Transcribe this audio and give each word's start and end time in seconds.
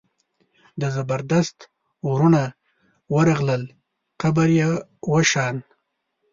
د 0.81 0.83
زبردست 0.95 1.57
وروڼه 2.09 2.43
ورغلل 3.15 3.63
قبر 4.21 4.47
یې 4.59 4.69
وشان. 5.11 5.55